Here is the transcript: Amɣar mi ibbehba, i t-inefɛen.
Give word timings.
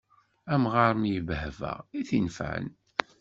Amɣar 0.53 0.93
mi 1.01 1.09
ibbehba, 1.17 1.73
i 1.99 2.01
t-inefɛen. 2.07 2.67